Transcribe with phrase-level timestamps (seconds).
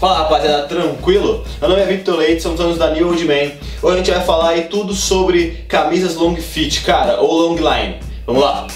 [0.00, 1.44] Fala rapaziada, tranquilo?
[1.60, 3.52] Meu nome é Victor Leite, somos anos da New Old Man.
[3.82, 7.96] Hoje a gente vai falar aí tudo sobre camisas long fit, cara, ou long line.
[8.24, 8.66] Vamos lá!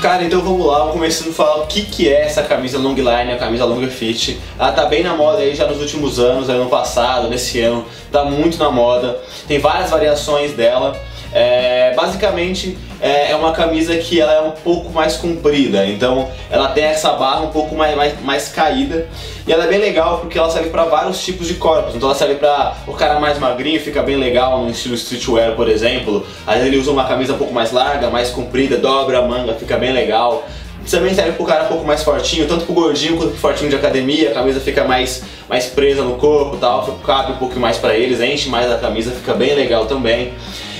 [0.00, 3.32] Cara, então vamos lá, começando a falar o que, que é essa camisa long line,
[3.32, 4.38] a camisa long fit.
[4.56, 8.24] Ela tá bem na moda aí já nos últimos anos, ano passado, nesse ano, tá
[8.24, 9.20] muito na moda.
[9.48, 10.96] Tem várias variações dela.
[11.38, 16.68] É, basicamente é, é, uma camisa que ela é um pouco mais comprida, então ela
[16.68, 19.06] tem essa barra um pouco mais, mais, mais caída
[19.46, 21.94] e ela é bem legal porque ela serve para vários tipos de corpos.
[21.94, 25.68] Então ela serve para o cara mais magrinho, fica bem legal no estilo streetwear, por
[25.68, 26.26] exemplo.
[26.46, 29.76] Vezes ele usa uma camisa um pouco mais larga, mais comprida, dobra a manga, fica
[29.76, 30.48] bem legal.
[30.90, 33.76] Também serve pro cara um pouco mais fortinho, tanto pro gordinho quanto pro fortinho de
[33.76, 37.94] academia, a camisa fica mais, mais presa no corpo tal, cabe um pouco mais para
[37.94, 40.32] eles, enche mais a camisa, fica bem legal também.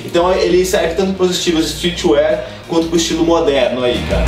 [0.06, 4.24] Então ele serve tanto para os estilos streetwear quanto para o estilo moderno aí, cara.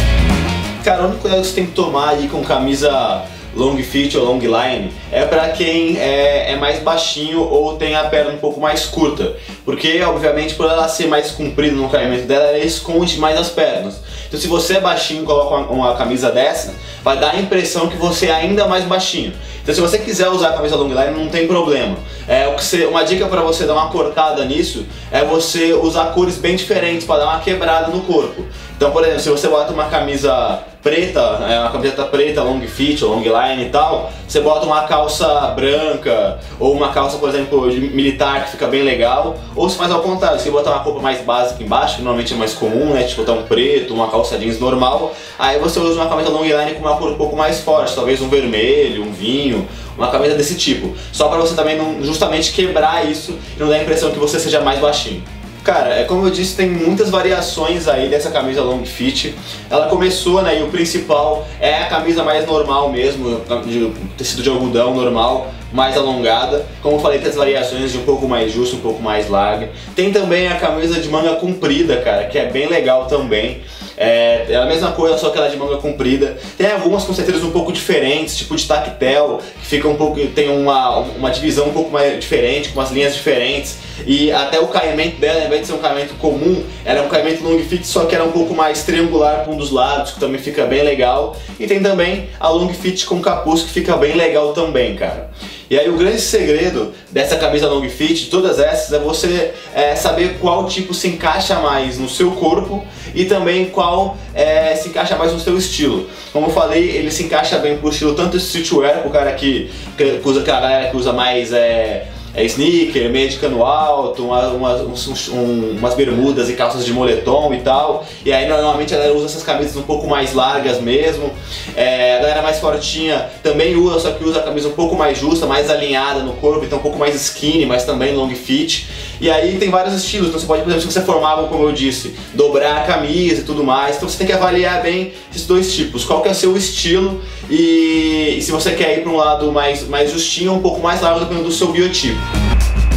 [0.83, 3.23] Cara, a única coisa que você tem que tomar aí com camisa
[3.59, 8.05] long fit ou long line é para quem é, é, mais baixinho ou tem a
[8.05, 12.45] perna um pouco mais curta, porque obviamente por ela ser mais comprida no caimento dela,
[12.45, 14.01] ela esconde mais as pernas.
[14.29, 17.89] Então se você é baixinho e coloca uma, uma, camisa dessa, vai dar a impressão
[17.89, 19.33] que você é ainda mais baixinho.
[19.63, 21.97] Então se você quiser usar a camisa long line, não tem problema.
[22.29, 26.55] É, você, uma dica para você dar uma cortada nisso é você usar cores bem
[26.55, 28.45] diferentes para dar uma quebrada no corpo.
[28.79, 33.05] Então, por exemplo, se você bota uma camisa preta, é, uma camiseta preta, long fit,
[33.05, 37.81] long line e tal, você bota uma calça branca ou uma calça, por exemplo, de
[37.81, 41.21] militar que fica bem legal, ou se faz ao contrário, você bota uma roupa mais
[41.23, 44.61] básica embaixo, que normalmente é mais comum, né, tipo botar um preto, uma calça jeans
[44.61, 47.97] normal, aí você usa uma camisa long line com uma cor um pouco mais forte,
[47.97, 52.53] talvez um vermelho, um vinho, uma camisa desse tipo, só para você também não, justamente
[52.53, 55.25] quebrar isso e não dar a impressão que você seja mais baixinho.
[55.69, 59.35] Cara, é como eu disse, tem muitas variações aí dessa camisa long fit.
[59.69, 64.49] Ela começou, né, e o principal é a camisa mais normal mesmo, de tecido de
[64.49, 66.65] algodão normal, mais alongada.
[66.81, 69.69] Como eu falei, tem as variações de um pouco mais justo, um pouco mais larga.
[69.95, 73.61] Tem também a camisa de manga comprida, cara, que é bem legal também.
[74.01, 76.39] É, é a mesma coisa, só que ela é de manga comprida.
[76.57, 80.25] Tem algumas com certeza um pouco diferentes, tipo de tactel, que fica um pouco.
[80.29, 83.79] tem uma, uma divisão um pouco mais diferente, com umas linhas diferentes.
[84.07, 87.43] E até o caimento dela, ao invés de ser um caimento comum, era um caimento
[87.43, 90.41] long fit, só que era um pouco mais triangular com um dos lados, que também
[90.41, 91.37] fica bem legal.
[91.59, 95.29] E tem também a long fit com capuz, que fica bem legal também, cara.
[95.71, 99.95] E aí o grande segredo dessa camisa long fit, de todas essas, é você é,
[99.95, 102.83] saber qual tipo se encaixa mais no seu corpo
[103.15, 106.09] e também qual é, se encaixa mais no seu estilo.
[106.33, 110.21] Como eu falei, ele se encaixa bem pro estilo tanto streetwear, pro cara que, que
[110.25, 112.09] usa aquela galera que usa mais é,
[112.39, 116.93] é sneaker, meia de cano alto, uma, uma, uns, um, umas bermudas e calças de
[116.93, 118.07] moletom e tal.
[118.25, 121.33] E aí normalmente ela usa essas camisas um pouco mais largas mesmo.
[121.75, 125.19] É, a galera mais fortinha também usa, só que usa a camisa um pouco mais
[125.19, 128.89] justa, mais alinhada no corpo, então um pouco mais skinny, mas também long fit.
[129.21, 131.73] E aí tem vários estilos, então você pode, por exemplo, se você formava, como eu
[131.73, 135.75] disse, dobrar a camisa e tudo mais, então você tem que avaliar bem esses dois
[135.75, 137.21] tipos, qual que é o seu estilo
[137.51, 141.01] e, e se você quer ir para um lado mais, mais justinho um pouco mais
[141.01, 142.19] largo dependendo do seu biotipo.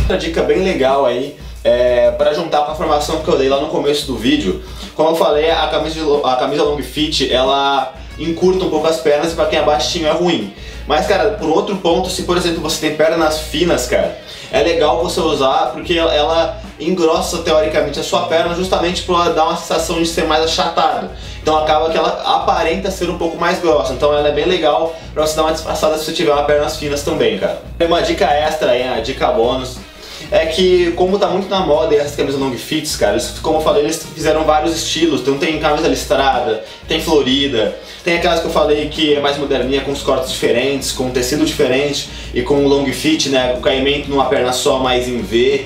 [0.01, 3.59] Outra dica bem legal aí é, para juntar com a formação que eu dei lá
[3.61, 4.61] no começo do vídeo.
[4.95, 9.31] Como eu falei, a camisa, a camisa long fit ela encurta um pouco as pernas
[9.31, 10.53] e para quem é baixinho é ruim.
[10.87, 14.17] Mas, cara, por outro ponto, se por exemplo você tem pernas finas, cara,
[14.51, 19.55] é legal você usar porque ela engrossa teoricamente a sua perna justamente para dar uma
[19.55, 21.11] sensação de ser mais achatada.
[21.41, 23.93] Então acaba que ela aparenta ser um pouco mais grossa.
[23.93, 26.77] Então ela é bem legal para você dar uma disfarçada se você tiver uma pernas
[26.77, 27.61] finas também, cara.
[27.79, 29.77] Uma dica extra aí, a dica bônus
[30.31, 33.61] é que como tá muito na moda essas camisas long fits, cara, eles, como eu
[33.61, 35.21] falei, eles fizeram vários estilos.
[35.21, 39.81] Então tem camisa listrada, tem florida, tem aquelas que eu falei que é mais moderninha,
[39.81, 44.25] com os cortes diferentes, com tecido diferente e com long fit, né, o caimento numa
[44.25, 45.65] perna só, mais em V.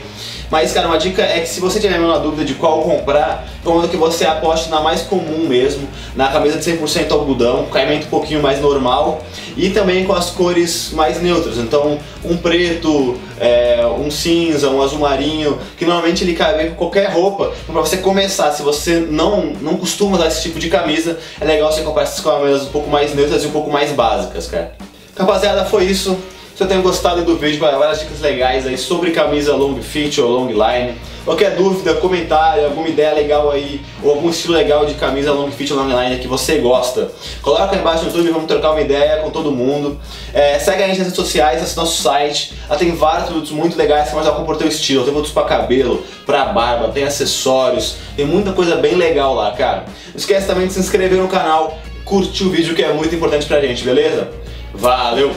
[0.50, 3.90] Mas, cara, uma dica é que se você tiver uma dúvida de qual comprar, recomendo
[3.90, 8.42] que você aposte na mais comum mesmo, na camisa de 100% algodão, caimento um pouquinho
[8.42, 9.24] mais normal
[9.58, 11.58] e também com as cores mais neutras.
[11.58, 16.76] Então, um preto, é, um cinza, um azul marinho, que normalmente ele cai bem com
[16.76, 17.52] qualquer roupa.
[17.64, 21.46] Então, pra você começar, se você não, não costuma usar esse tipo de camisa, é
[21.46, 24.74] legal você comprar essas camisas um pouco mais neutras e um pouco mais básicas, cara.
[25.18, 26.18] Rapaziada, foi isso.
[26.56, 30.48] Espero tenham gostado do vídeo, várias dicas legais aí sobre camisa long fit ou long
[30.48, 30.96] line.
[31.26, 35.74] Qualquer dúvida, comentário, alguma ideia legal aí, ou algum estilo legal de camisa long fit
[35.74, 37.12] ou long line que você gosta,
[37.42, 40.00] coloca aí embaixo no YouTube, vamos trocar uma ideia com todo mundo.
[40.34, 43.78] É, segue a gente nas redes sociais, acesse nosso site, lá tem vários produtos muito
[43.78, 48.26] legais que mostram o teu estilo, tem produtos para cabelo, para barba, tem acessórios, tem
[48.26, 49.84] muita coisa bem legal lá, cara.
[50.08, 53.46] Não esquece também de se inscrever no canal, curtir o vídeo que é muito importante
[53.46, 54.30] pra gente, beleza?
[54.74, 55.36] Valeu!